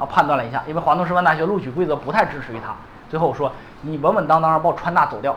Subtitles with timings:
[0.00, 2.74] 啊判断了一下，因为华东师范大学录取规则不太支持于他，
[3.08, 3.52] 最后说
[3.82, 5.36] 你稳稳当当报川大走掉。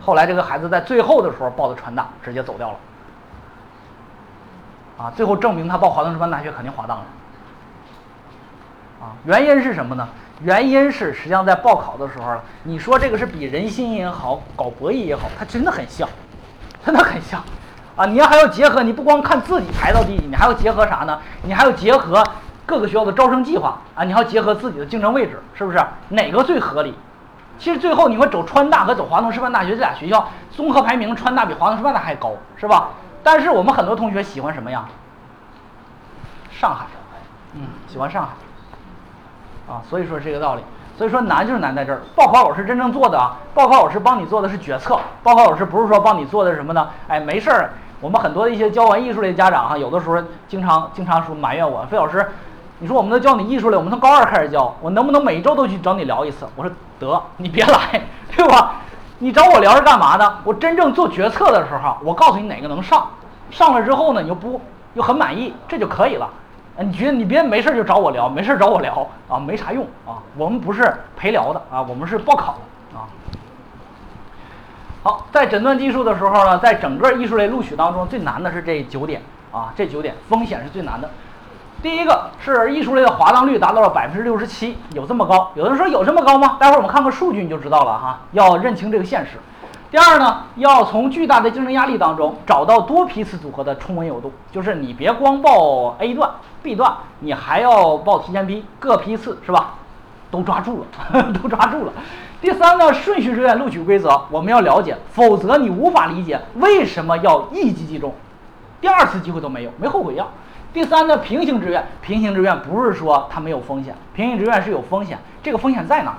[0.00, 2.76] 后来这个孩子在最后的时候报的川大，直接走掉了。
[4.98, 7.04] 啊，最后证明他报华东师范大学肯定滑档了。
[9.00, 10.06] 啊，原因是什么呢？
[10.42, 16.08] 原因是实际上在报考的时候，你说这个是比人心也好，搞博弈也好，它真的很像，
[16.84, 17.42] 真的很像。
[17.96, 21.18] 啊，你要还要结合，你不光看自己排到第几，你还要结合啥呢？
[21.42, 22.22] 你还要结合
[22.70, 25.78] 各个学校的招生计划啊，你要结合自己的竞争位置，是不是？
[26.10, 26.94] 哪个最合理？
[27.58, 32.90] 其实最后你会走川大和走华东师范大学这俩学校，综合排名川大比华东师范大还高，是吧？
[33.22, 34.84] 但是我们很多同学喜欢什么呀？
[36.50, 36.86] 上海，
[37.54, 38.28] 嗯，喜欢上海。
[39.72, 40.62] 啊，所以说这个道理，
[40.96, 42.00] 所以说难就是难在这儿。
[42.16, 46.88] 报考老师真正做的啊，报考老师帮你做的是决策，报考老师不是说帮你做的什么呢？
[47.08, 50.16] 哎，没事儿，我们很多的一些教完艺术类家长哈，有的时候
[50.48, 52.32] 经常经常说埋怨我，费老师，
[52.80, 56.48] 你说我们都教你艺术类，我们从高二开始教，我能不能每周都去找你聊一次？
[56.56, 58.02] 我说得，你别来，
[58.34, 58.76] 对吧？
[59.18, 60.38] 你找我聊是干嘛呢？
[60.44, 63.06] 我真正做决策的时候，我告诉你哪个能上，
[63.50, 64.58] 上了之后呢，你又不
[64.94, 66.26] 又很满意，这就可以了。
[66.78, 70.16] 你觉得你别没事就找我聊，没事找我聊啊，没啥用啊。
[70.34, 73.04] 我们不是陪聊的啊，我们是报考的啊。
[75.02, 79.20] 好，在诊断技术的时候呢，在整个艺术类录取当中最难的是这九点
[79.52, 81.10] 啊，这九点风险是最难的。
[81.82, 85.50] 第一个是艺术类的滑档率达到了百分之六十七，有这么高？
[85.54, 86.58] 有的人说有这么高吗？
[86.60, 89.38] 待会儿我们看看数据你就知道了哈，要认清这个现实。
[89.90, 96.30] 第二呢，要从巨大的竞争压力当中找到多批次组合的充分有度，就是你别光报 A 段、
[96.62, 99.74] B 段，你还要报提前批，各批次是吧？
[100.30, 101.92] 都抓住了， 都抓住了。
[102.42, 108.14] 第三呢，顺序志愿录取规则我们要了解，否则你无法理解为什么要一击即中，
[108.82, 110.28] 第二次机会都没有，没后悔药。
[110.72, 116.14] 第三呢，平行志愿，平行志愿不是说它没有风险，平行志愿是有风险，这个风险在哪？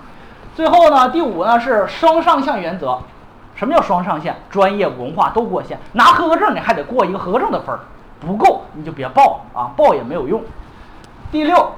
[0.55, 2.97] 最后呢，第五呢是双上项原则。
[3.55, 4.35] 什么叫双上线？
[4.49, 7.79] 专业文化都过线，拿合格证你还得过一个合格证的分儿，
[8.19, 10.41] 不够你就别报啊，报也没有用。
[11.31, 11.71] 第六，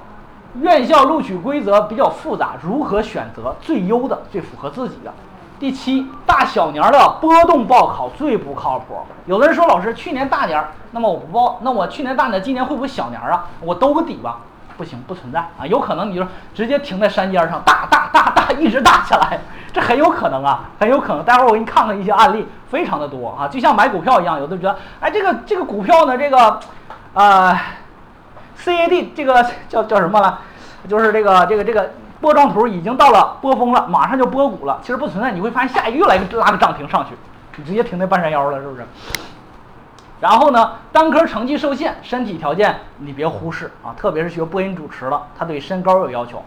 [0.62, 5.13] 院校录取规则比较复杂，如何选择最优的、最符合自己的？
[5.59, 8.97] 第七，大小年的波动报考最不靠谱。
[9.25, 13.45] 有的人说老师去年大年，那么我不报，那我去年大年，今年会不会小年啊？
[13.61, 14.39] 我兜个底吧。
[14.75, 16.25] 不行，不存在啊，有可能你就
[16.55, 19.39] 直接停在山尖上，大大大大一直大下来，
[19.71, 21.23] 这很有可能啊，很有可能。
[21.23, 26.59] 待会儿我给你看看一些案例，非常的多啊，就像买股票一样，有的觉得，哎，这个这个股票呢，这个，
[27.13, 27.55] 呃
[28.57, 30.39] ，CAD 这个叫叫什么了？
[30.89, 31.91] 就是这个这个这个
[32.23, 34.79] 波状图已经到了波峰了，马上就波谷了。
[34.81, 37.13] 其实不存在，你会发现下一个又来个拉个涨停上去，
[37.57, 38.85] 你直接停在半山腰了，是不是？
[40.22, 46.41] 然后呢，单科成绩受限，身体条件你别忽视啊，特别是学播音主持了，他对身高有要求。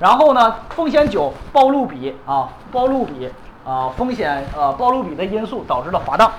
[0.00, 3.30] 然后呢，风险九，暴露比啊，暴露比
[3.64, 6.32] 啊，风险呃，暴露比的因素导致了滑档。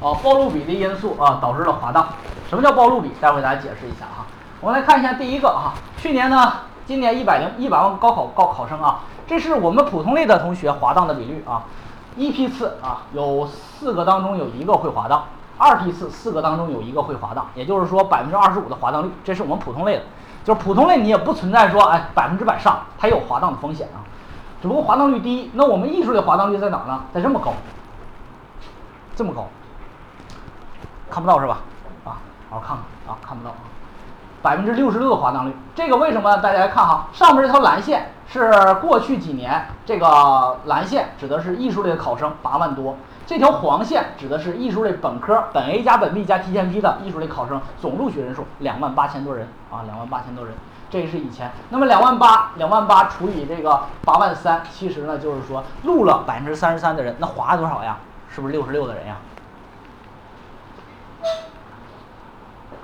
[0.00, 2.08] 啊，暴露比的因素啊，导致了滑档。
[2.48, 3.10] 什么叫暴露比？
[3.20, 4.24] 待会给大家解释一下哈。
[4.60, 6.52] 我们来看一下第一个哈，去年呢，
[6.86, 9.00] 今年一百零一百万高考高考生啊。
[9.26, 11.64] 这是我们普通类的同学滑档的比率啊，
[12.16, 15.24] 一批次啊有四个当中有一个会滑档，
[15.58, 20.04] 二批次四个当中有一个会滑档，也就是说百分之二十五的滑档率，这是我们普通类的，
[20.42, 24.00] 就是普通类你也不存在说哎百分之百上，它有滑档的风险啊，
[24.62, 25.50] 只不过滑档率低。
[25.52, 27.02] 那我们艺术类滑档率在哪呢？
[27.12, 27.52] 在这么高，
[29.14, 29.46] 这么高，
[31.10, 31.58] 看不到是吧？
[32.50, 33.56] 好好看看啊，看不到啊。
[34.40, 36.36] 百分之六十六的滑档率，这个为什么？
[36.36, 50.54] 大家来看哈，上面这条蓝线是过去几年，这个蓝线指的是艺术类的考生八万多，这条黄线指的是艺术类本科本 A 加本 B 加提前批的艺术类考生总录取人数两万八千多人啊，两万八千多人，
[50.88, 51.50] 这个是以前。
[51.70, 57.96] 那么两万八，两万八除以这个八万三，其实呢就是说录了百分之三十三的人，那滑了多少呀？
[58.30, 59.16] 是不是六十六的人呀？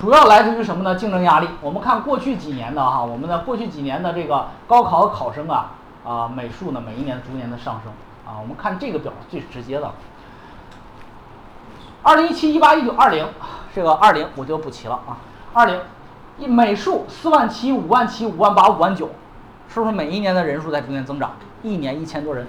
[0.04, 0.94] 主要来自于什么呢？
[0.96, 1.48] 竞争压力。
[1.62, 5.70] 我们看过去几年的哈，我们的过去几年的这个高考考生啊，
[6.04, 7.90] 啊，美术呢每一年逐年的上升
[8.26, 8.36] 啊。
[8.38, 9.90] 我们看这个表最直接的。
[12.02, 13.26] 二零一七、一八、一九、二零，
[13.74, 15.16] 这个二零我就补齐了啊。
[15.54, 15.80] 二零，
[16.36, 19.08] 一美术四万七、五万七、五万八、五万九，
[19.68, 21.30] 是不是每一年的人数在逐年增长？
[21.62, 22.46] 一年一千多人。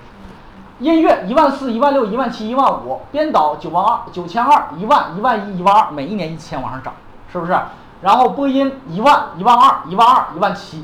[0.80, 3.00] 音乐一万四、一万六、一万七、一万五。
[3.14, 6.94] 编导九万二、九千二、一万、一万一、一万二，每一年一千往上涨。
[7.36, 7.60] 是不是？
[8.02, 10.84] 然后播音一万一万二一万二一万七，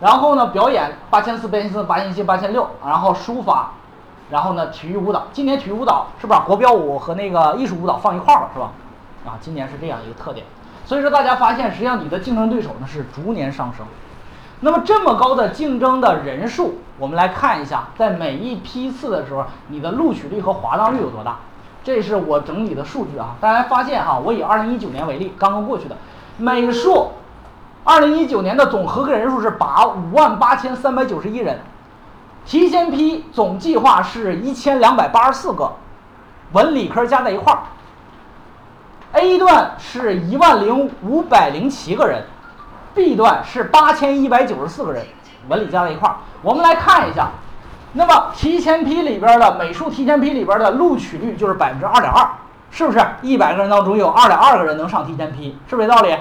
[0.00, 3.72] 然后呢表演八千四八千四八千七八千六，然后书法，
[4.30, 8.70] 然后呢体育舞蹈，今年体育舞蹈是把国标舞和那个艺术舞蹈放一块了是吧？
[9.26, 10.46] 啊，今年是这样一个特点。
[10.84, 13.84] 所以说大家发现，实际上你的竞争对手呢是逐年上升。
[14.60, 21.36] 那么这么高的竞争的人数，我们来看一下，在每一批次的时候，你的录取率和滑档率有多大？
[21.86, 23.36] 这是我整理的数据啊。
[23.40, 25.96] 大家发现哈，我以二零一九年为例，刚刚过去的
[26.36, 27.12] 美术，
[27.84, 31.60] 二零一九年的总合格人数是八五万八千三百九十一人，
[32.44, 35.70] 提前批总计划是一千两百八十四个，
[36.50, 37.60] 文理科加在一块儿
[39.12, 42.24] ，A 段是一万零五百零七个人。
[42.96, 45.06] B 段是八千一百九十四个人，
[45.48, 46.16] 文理加在一块儿。
[46.42, 47.28] 我们来看一下，
[47.96, 52.28] 那么提前批里边的美术提前批里边的录取率就是百分之二点二，
[52.70, 53.02] 是不是？
[53.22, 56.14] 一百个人当中有二点二个人能上提前批，是不是这道理？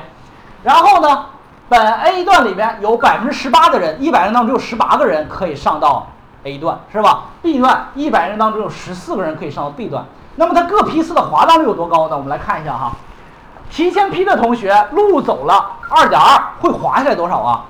[0.63, 1.25] 然后呢，
[1.67, 6.07] 本 A 段里边有百分之十八的人，一百人当中有十八个人可以上到
[6.43, 10.05] A 段，是吧？B 段一百人当中有十四个人可以上到 B 段，
[10.37, 12.15] 那么它各批次的滑档率有多高呢？
[12.15, 12.93] 我们来看一下哈。
[13.69, 17.65] 提前批的同学路走了二点二，会滑下来多少啊？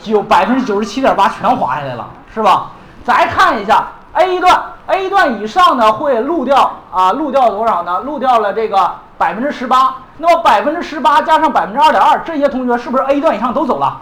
[0.00, 2.70] 就百分之九十七点八全滑下来了，是吧？
[3.04, 8.00] 再看一下 A 段，A 段以上呢会录掉啊，录掉多少呢？
[8.00, 9.94] 录掉了这个百分之十八。
[10.18, 13.98] 那么百分之十八加上百分之二点二，这些同学是不是 A 段以上都走了？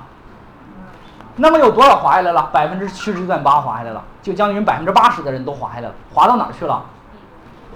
[1.36, 2.48] 那么有多少滑下来了？
[2.50, 5.94] 百分之七十点八滑下来了，就将近百分之八十的人都滑下来了。
[6.14, 6.82] 滑到哪去了？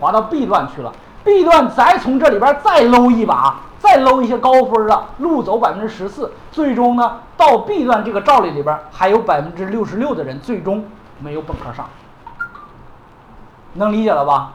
[0.00, 0.90] 滑到 B 段去了。
[1.22, 10.84] B 段再从这里边再搂一把，再搂一些高分的，路走百分之十四，最终呢到 B 段这个照例里边还有百分之六十六的人最终
[11.18, 11.88] 没有本科上，
[13.72, 14.52] 能理解了吧？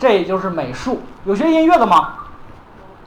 [0.00, 2.14] 这也就是美术，有学音乐的吗？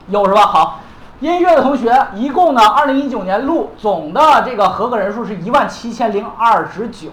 [0.08, 0.46] 有是吧？
[0.46, 0.80] 好，
[1.20, 7.10] 音乐的同学一共呢，二零一九年录总的这个合格人数是一万七千零二十九，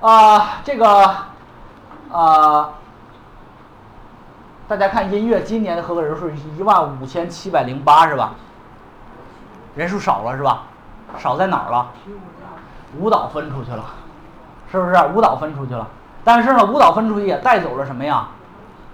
[0.00, 1.14] 啊，这个，
[2.10, 2.70] 啊。
[4.68, 8.34] 大家看音乐，今年的合格人数是一万五千七百零八，是吧？
[9.74, 10.64] 人数少了是吧？
[11.16, 11.86] 少在哪儿了？
[12.98, 13.82] 舞蹈分出去了，
[14.70, 14.94] 是不是？
[15.14, 15.88] 舞蹈分出去了，
[16.22, 18.28] 但是呢，舞蹈分出去也带走了什么呀？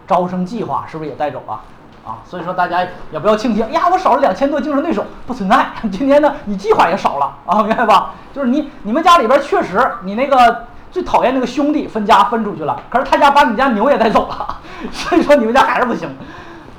[0.07, 1.61] 招生计划是不是也带走了？
[2.07, 5.67] 啊，所以说大家也不要庆幸，呀，我少了两千多竞争对手，不存在。
[5.91, 8.13] 今天呢，你计划也少了啊，明白吧？
[8.33, 10.67] 就是你你们家里边确实你那个。
[10.95, 14.61] 最讨厌那个兄弟分家分出去了，可是他家把你家牛也带走了，
[14.93, 16.09] 所以说你们家还是不行，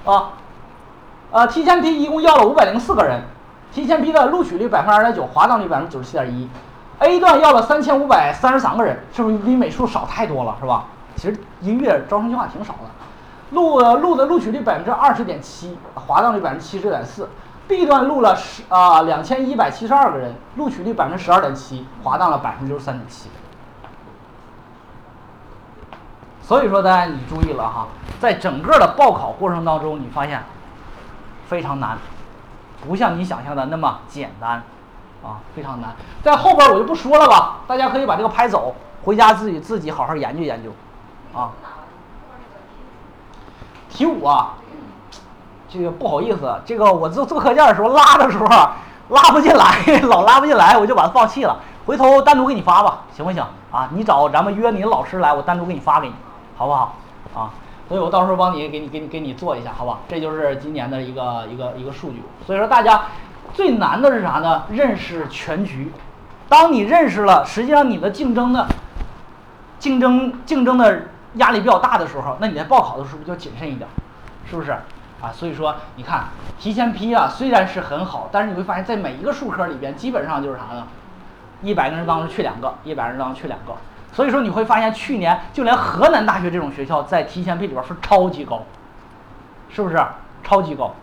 [0.05, 0.29] 啊，
[1.31, 3.19] 呃，提前批一共要了五百零四个人，
[3.73, 6.49] 提前批的录取率百分之二点九，滑档率百分之九十七点一
[6.99, 10.85] ，A 段要了三千五百三十三个人，是不是比美术少太多了，是吧？
[11.17, 12.89] 其实音乐招生计划挺少的，
[13.51, 17.27] 录录的录取率百分之二十点七，滑档率百分之七十点四
[17.67, 23.29] ，B 段录了十啊两千一百七十二个人，录取率百分之十二点七，滑档了百分之六十三点七。
[26.47, 27.87] 所以说，大家你注意了哈，
[28.19, 30.43] 在整个的报考过程当中，你发现
[31.47, 31.97] 非常难，
[32.87, 34.61] 不像你想象的那么简单，
[35.23, 35.95] 啊，非常难。
[36.21, 40.69] 在后边我就不说了吧，大家可以把这个拍走，回家自己自己好好研究研究，
[41.33, 41.49] 啊。
[43.89, 44.53] 题五啊，
[45.67, 48.45] 这个不好意思，这个我做做课件的时候拉的时候
[49.09, 51.57] 拉不进来， 老拉不进来，我就把它放弃了。
[51.87, 53.43] 回头单独给你发吧，行不行？
[53.71, 56.13] 啊，你找咱们约你的老师来，我单独给你发给你。
[56.55, 56.95] 好不好
[57.33, 57.51] 啊？
[57.87, 59.99] 所以我到时候帮你给你给你给你做一下，好吧？
[60.07, 62.23] 这就是今年的一个一个一个数据。
[62.45, 63.05] 所以说大家
[63.53, 64.63] 最难的是啥呢？
[64.69, 65.91] 认识全局。
[66.49, 68.67] 当你认识了，实际上你的竞争的
[69.77, 71.03] 竞争竞争的
[71.35, 73.87] 压力比较大的时候，那你在报考的时候就谨慎一点，
[74.49, 74.71] 是不是？
[75.21, 76.25] 啊，所以说你看
[76.59, 80.87] 提前批啊，虽然是很好，但是你会发现在每一个数科里边，基本上就是啥呢？
[81.61, 83.75] 一百个人当中去两个，一百人当中去两个。
[84.15, 88.63] 所以说你会发现，去年就连河南大学这种学校在提前批里边分超级高，
[89.69, 90.01] 是不是？
[90.41, 90.93] 超级高，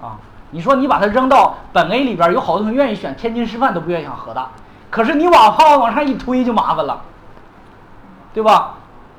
[0.00, 0.16] 啊！
[0.52, 4.48] 你说你把它扔到本 A 里边，有好多同学愿意选天津师范，都不愿意选河大。
[4.90, 7.02] 可是你往后往上一推就麻烦了，
[8.32, 8.76] 对吧？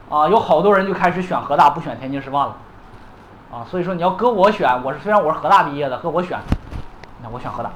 [0.10, 2.56] 啊，有好多人就开始选河大，不选天津师范了，
[3.52, 3.62] 啊！
[3.70, 6.40] 所以说你要搁我选，我是虽然我是河大毕业的，搁我选，
[7.22, 7.70] 那我选河大。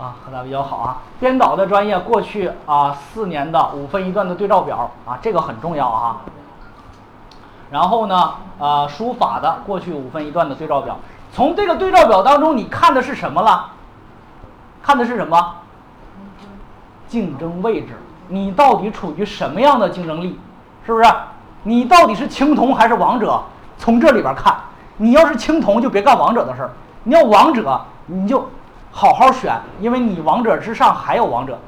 [0.00, 1.02] 啊，河大比较好啊。
[1.20, 6.20] 编导的专业过去啊四年的五分一段的对照表啊，这个很重要啊。
[7.70, 10.98] 然后呢，呃，书法的过去五分一段的对照表，
[11.32, 13.66] 从这个对照表当中你看的是什么了？
[14.82, 15.54] 看的是什么？
[17.06, 17.96] 竞争位置，
[18.28, 20.38] 你到底处于什么样的竞争力？
[20.84, 21.10] 是不是？
[21.62, 23.40] 你到底是青铜还是王者？
[23.78, 24.56] 从这里边看，
[24.96, 26.70] 你要是青铜就别干王者的事儿，
[27.04, 28.48] 你要王者你就。
[28.92, 31.58] 好好选，因为你王者之上还有王者，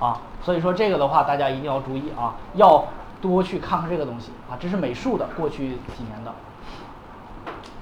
[0.00, 2.84] 啊，所以说这个的话大家一定要注意啊，要
[3.20, 6.32] 多去看看这个东西啊，这是美术的过去几年的。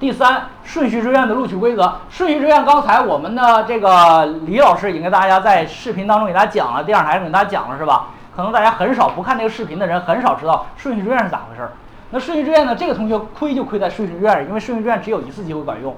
[0.01, 1.95] 第三，顺序志愿的录取规则。
[2.11, 8.07] 顺序志愿，刚才我们的这个李老师已经给大家在视频当中给大家讲了，电视台上给大家讲了，是吧？
[8.35, 11.71] 可能大家很少不看这个视频的人很少知道顺序志愿是咋回事儿。
[12.11, 15.95] 那顺序志愿呢，这个同学亏就亏在顺序志愿，因为顺序志愿只有一次机会管用，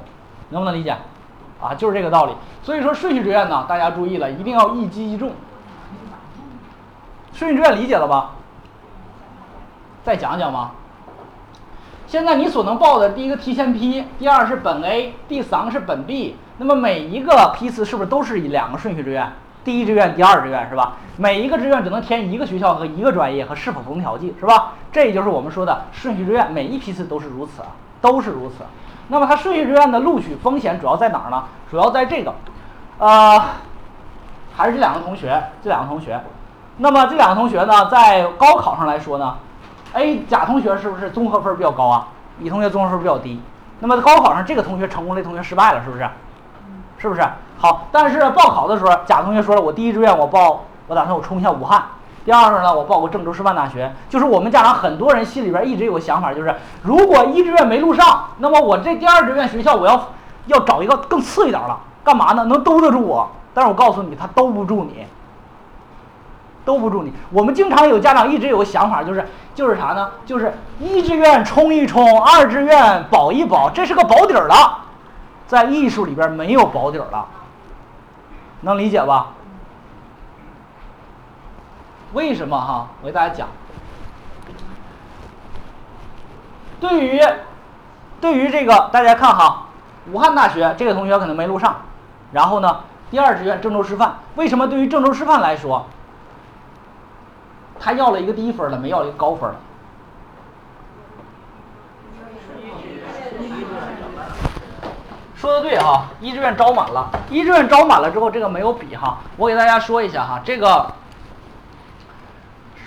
[0.51, 0.95] 能不能理解？
[1.65, 2.33] 啊，就是这个道理。
[2.63, 5.33] 所以说顺序志愿呢，大家注意了，一定要一击即中。
[7.33, 8.33] 顺序志愿理解了吧？
[10.05, 10.73] 再讲讲吗？
[12.07, 16.37] 现在你所能报的第一个提前批，第二是本 A，第三个是本 B。
[16.59, 19.33] 那么每一个批次是不是都是以两个顺序志愿？
[19.65, 20.99] 第一志愿、第二志愿是吧？
[21.17, 24.75] 每一个志愿只能填一个学校和一个专业和是否逢调剂是吧？
[24.93, 27.63] 这也就是我们说的顺序志愿，每一批次都是如此，
[28.01, 28.57] 都是如此。
[29.09, 31.45] 那么它顺序志愿的录取风险主要在哪儿呢？
[31.71, 32.35] 主要在这个，
[32.99, 33.43] 呃，
[34.57, 36.21] 还是这两个同学，这两个同学。
[36.79, 39.37] 那么这两个同学呢，在高考上来说呢
[39.93, 42.09] ，A 甲同学是不是综合分比较高啊
[42.41, 43.41] 乙同学综合分比较低。
[43.81, 46.09] 那么高考上这个同学成功，这同学失败了，是不是？
[46.97, 47.23] 是不是？
[47.59, 51.83] 好，但是报考的时候，甲同学说了，我第一志愿我报，我打算我冲一下武汉。
[52.25, 53.93] 第二个呢，我报过郑州师范大学。
[54.09, 60.09] 就是我们家长很多人心里边一直有个想法，就是如果一志愿没录上，那么我这第二志愿学校我要
[60.47, 62.45] 要找一个更次一点了，干嘛呢？
[62.45, 63.29] 能兜得住我。
[63.53, 65.07] 但是我告诉你，他兜不住你。
[66.65, 67.13] 兜不住你。
[67.31, 70.11] 我们经常有家长一直有个想法，就是就是啥呢？
[70.25, 74.79] 就是一志愿冲一冲，二志愿保一保，这是个保底儿了。
[75.47, 77.27] 在艺术里边没有保底儿了，
[78.63, 79.27] 能理解吧？
[82.15, 82.89] 为什么哈？
[83.03, 83.49] 我给大家讲。
[86.81, 87.21] 对于
[88.21, 89.67] 对于这个，大家看哈，
[90.11, 91.77] 武汉大学这个同学可能没录上，
[92.33, 92.81] 然后呢，
[93.11, 95.87] 第二志愿郑州师范，为什么对于郑州师范来说？
[97.81, 99.51] 他要了一个低分了，没要一个高分。
[105.35, 109.19] 说的对哈，一志愿招满了，一志愿招满了之后，这个没有比哈。
[109.37, 110.91] 我给大家说一下哈，这个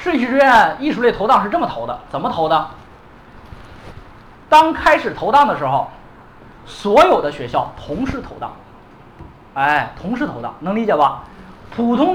[0.08, 2.68] 顺序志愿艺术类投档是这么投的，怎么投的？
[4.48, 5.90] 当开始投档的时候，
[6.66, 8.54] 所有的学校同时投档，
[9.56, 11.24] 哎，同时投档，能理解吧？
[11.76, 12.06] 普通。